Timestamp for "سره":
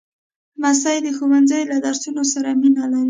2.33-2.49